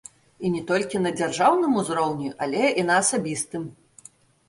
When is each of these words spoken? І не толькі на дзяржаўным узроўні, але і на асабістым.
І 0.47 0.49
не 0.53 0.61
толькі 0.71 1.01
на 1.03 1.11
дзяржаўным 1.19 1.77
узроўні, 1.83 2.35
але 2.47 2.61
і 2.79 2.89
на 2.91 2.99
асабістым. 3.07 3.73